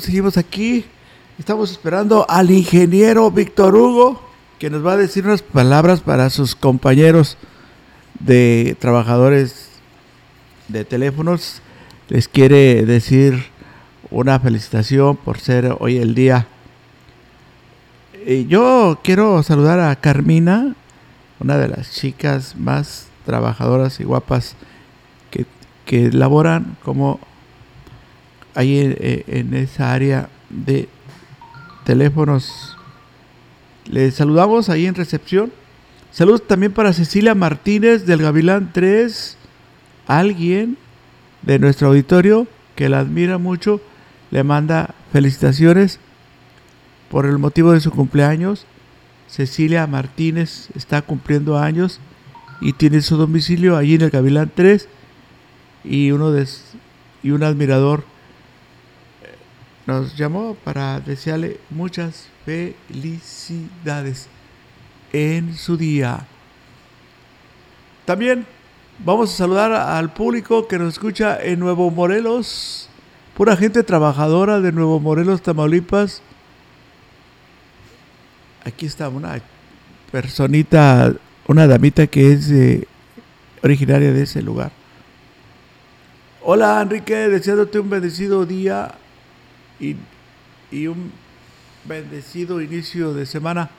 Seguimos, 0.00 0.36
aquí. 0.36 0.84
Estamos 1.38 1.70
esperando 1.70 2.26
al 2.28 2.50
ingeniero 2.50 3.30
Víctor 3.30 3.74
Hugo, 3.74 4.20
que 4.58 4.70
nos 4.70 4.84
va 4.84 4.92
a 4.92 4.96
decir 4.96 5.24
unas 5.24 5.42
palabras 5.42 6.00
para 6.00 6.30
sus 6.30 6.54
compañeros 6.54 7.36
de 8.18 8.76
trabajadores 8.80 9.68
de 10.68 10.84
teléfonos. 10.84 11.62
Les 12.08 12.28
quiere 12.28 12.84
decir 12.84 13.46
una 14.10 14.40
felicitación 14.40 15.16
por 15.16 15.38
ser 15.38 15.76
hoy 15.78 15.98
el 15.98 16.14
día. 16.14 16.48
Y 18.26 18.46
yo 18.46 18.98
quiero 19.02 19.42
saludar 19.42 19.80
a 19.80 19.94
Carmina, 19.96 20.74
una 21.40 21.56
de 21.56 21.68
las 21.68 21.92
chicas 21.92 22.56
más 22.56 23.06
trabajadoras 23.24 24.00
y 24.00 24.04
guapas 24.04 24.56
que, 25.30 25.46
que 25.84 26.10
laboran 26.10 26.76
como 26.82 27.20
ahí 28.58 28.96
en, 29.26 29.54
esa 29.54 29.92
área 29.92 30.28
de 30.50 30.88
teléfonos. 31.84 32.76
Les 33.86 34.14
saludamos 34.14 34.68
ahí 34.68 34.86
en 34.86 34.94
recepción 34.94 35.52
Saludos 36.10 36.46
también 36.46 36.72
para 36.72 36.92
Cecilia 36.92 37.34
Martínez 37.34 38.06
del 38.06 38.22
Gavilán 38.22 38.72
3. 38.72 39.36
Alguien 40.06 40.78
de 41.42 41.58
nuestro 41.58 41.88
auditorio 41.88 42.48
que 42.74 42.88
la 42.88 43.00
admira 43.00 43.38
mucho 43.38 43.80
le 44.30 44.42
manda 44.42 44.94
felicitaciones 45.12 46.00
por 47.10 47.26
el 47.26 47.38
motivo 47.38 47.72
de 47.72 47.80
su 47.80 47.90
cumpleaños. 47.90 48.66
Cecilia 49.28 49.86
Martínez 49.86 50.70
está 50.74 51.02
cumpliendo 51.02 51.58
años 51.58 52.00
y 52.60 52.72
tiene 52.72 53.02
su 53.02 53.16
domicilio 53.16 53.76
allí 53.76 53.94
en 53.94 54.02
el 54.02 54.10
Gavilán 54.10 54.50
3 54.54 54.88
y 55.84 56.10
uno 56.10 56.32
de 56.32 56.48
y 57.22 57.30
un 57.30 57.42
admirador 57.42 58.02
nos 59.88 60.14
llamó 60.18 60.54
para 60.54 61.00
desearle 61.00 61.58
muchas 61.70 62.28
felicidades 62.44 64.28
en 65.14 65.56
su 65.56 65.78
día. 65.78 66.26
También 68.04 68.44
vamos 68.98 69.32
a 69.32 69.36
saludar 69.38 69.72
al 69.72 70.12
público 70.12 70.68
que 70.68 70.78
nos 70.78 70.92
escucha 70.92 71.42
en 71.42 71.58
Nuevo 71.58 71.90
Morelos, 71.90 72.90
pura 73.34 73.56
gente 73.56 73.82
trabajadora 73.82 74.60
de 74.60 74.72
Nuevo 74.72 75.00
Morelos, 75.00 75.40
Tamaulipas. 75.40 76.20
Aquí 78.66 78.84
está 78.84 79.08
una 79.08 79.40
personita, 80.12 81.14
una 81.46 81.66
damita 81.66 82.06
que 82.06 82.32
es 82.34 82.52
originaria 83.62 84.12
de 84.12 84.24
ese 84.24 84.42
lugar. 84.42 84.70
Hola 86.42 86.78
Enrique, 86.82 87.14
deseándote 87.14 87.78
un 87.78 87.88
bendecido 87.88 88.44
día 88.44 88.94
y, 89.80 89.96
un 90.86 91.12
bendecido 91.84 92.60
inicio 92.60 93.14
de 93.14 93.26
semana. 93.26 93.70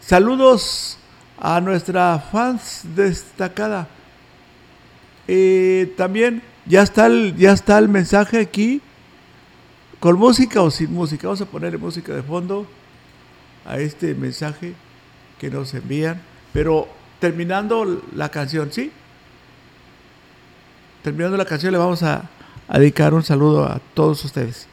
Saludos 0.00 0.98
a 1.38 1.60
nuestra 1.60 2.18
fans 2.18 2.82
destacada. 2.94 3.88
Eh, 5.28 5.92
también 5.96 6.42
ya 6.66 6.82
está, 6.82 7.06
el, 7.06 7.36
ya 7.36 7.52
está 7.52 7.78
el 7.78 7.88
mensaje 7.88 8.40
aquí, 8.40 8.80
con 10.00 10.18
música 10.18 10.62
o 10.62 10.70
sin 10.70 10.92
música. 10.92 11.28
Vamos 11.28 11.40
a 11.40 11.46
ponerle 11.46 11.78
música 11.78 12.14
de 12.14 12.22
fondo 12.22 12.66
a 13.64 13.78
este 13.78 14.14
mensaje 14.14 14.74
que 15.38 15.50
nos 15.50 15.74
envían. 15.74 16.20
Pero 16.52 16.88
terminando 17.20 18.02
la 18.14 18.30
canción, 18.30 18.72
¿sí? 18.72 18.90
Terminando 21.02 21.36
la 21.36 21.44
canción 21.44 21.72
le 21.72 21.78
vamos 21.78 22.02
a 22.02 22.28
dedicar 22.72 23.14
un 23.14 23.22
saludo 23.22 23.64
a 23.64 23.80
todos 23.94 24.24
ustedes. 24.24 24.66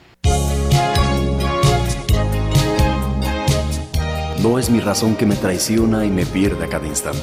No 4.44 4.60
es 4.60 4.70
mi 4.70 4.82
razón 4.82 5.16
que 5.16 5.26
me 5.26 5.38
traiciona 5.38 6.04
y 6.04 6.10
me 6.10 6.26
pierde 6.26 6.66
a 6.66 6.68
cada 6.68 6.86
instante, 6.86 7.22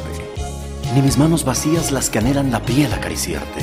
ni 0.94 1.02
mis 1.02 1.18
manos 1.18 1.44
vacías 1.44 1.92
las 1.92 2.08
que 2.08 2.18
anhelan 2.18 2.50
la 2.50 2.62
piel 2.62 2.90
acariciarte. 2.94 3.60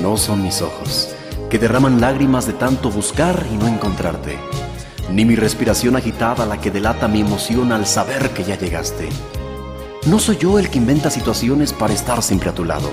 No 0.00 0.16
son 0.16 0.44
mis 0.44 0.62
ojos, 0.62 1.12
que 1.50 1.58
derraman 1.58 2.00
lágrimas 2.00 2.46
de 2.46 2.52
tanto 2.52 2.88
buscar 2.88 3.44
y 3.52 3.56
no 3.56 3.66
encontrarte, 3.66 4.38
ni 5.10 5.24
mi 5.24 5.34
respiración 5.34 5.96
agitada 5.96 6.46
la 6.46 6.60
que 6.60 6.70
delata 6.70 7.08
mi 7.08 7.22
emoción 7.22 7.72
al 7.72 7.84
saber 7.84 8.30
que 8.30 8.44
ya 8.44 8.56
llegaste. 8.56 9.08
No 10.06 10.20
soy 10.20 10.36
yo 10.36 10.60
el 10.60 10.70
que 10.70 10.78
inventa 10.78 11.10
situaciones 11.10 11.72
para 11.72 11.94
estar 11.94 12.22
siempre 12.22 12.50
a 12.50 12.54
tu 12.54 12.64
lado. 12.64 12.90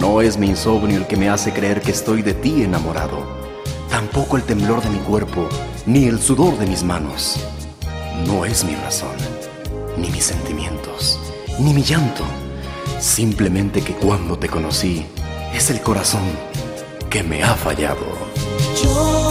No 0.00 0.20
es 0.20 0.36
mi 0.36 0.48
insomnio 0.48 0.98
el 0.98 1.06
que 1.06 1.16
me 1.16 1.28
hace 1.28 1.52
creer 1.52 1.80
que 1.80 1.92
estoy 1.92 2.22
de 2.22 2.34
ti 2.34 2.64
enamorado. 2.64 3.24
Tampoco 3.88 4.36
el 4.36 4.42
temblor 4.42 4.82
de 4.82 4.90
mi 4.90 4.98
cuerpo, 4.98 5.48
ni 5.86 6.06
el 6.06 6.20
sudor 6.20 6.58
de 6.58 6.66
mis 6.66 6.82
manos. 6.82 7.38
No 8.26 8.44
es 8.44 8.64
mi 8.64 8.74
razón, 8.74 9.16
ni 9.96 10.10
mis 10.10 10.24
sentimientos, 10.24 11.18
ni 11.58 11.72
mi 11.72 11.82
llanto. 11.82 12.24
Simplemente 12.98 13.82
que 13.82 13.94
cuando 13.94 14.38
te 14.38 14.48
conocí, 14.48 15.06
es 15.54 15.70
el 15.70 15.80
corazón 15.80 16.22
que 17.08 17.22
me 17.22 17.42
ha 17.42 17.54
fallado. 17.54 19.29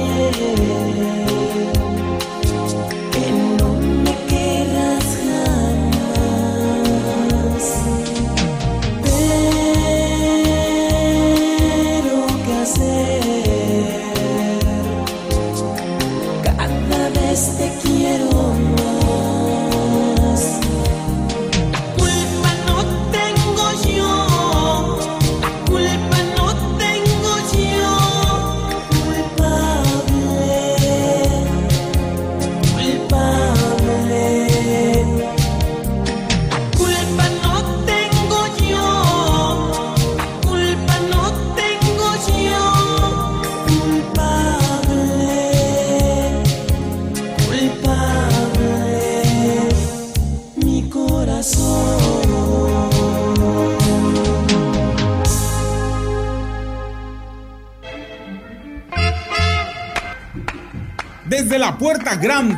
yeah. 0.00 1.49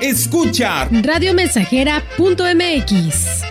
escucha 0.00 0.88
Radiomensajera.mx. 0.90 3.42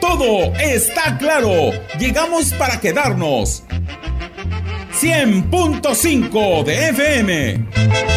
Todo 0.00 0.52
está 0.56 1.16
claro. 1.18 1.70
Llegamos 1.98 2.52
para 2.54 2.80
quedarnos. 2.80 3.62
100.5 5.00 6.64
de 6.64 6.88
FM. 6.90 8.09